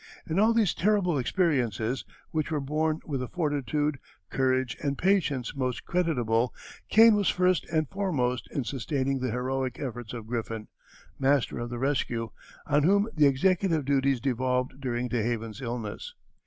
[0.27, 3.99] In all these terrible experiences, which were borne with a fortitude,
[4.31, 6.55] courage, and patience most creditable,
[6.89, 10.69] Kane was first and foremost in sustaining the heroic efforts of Griffin,
[11.19, 12.31] master of the Rescue,
[12.65, 16.15] on whom the executive duties devolved during DeHaven's illness.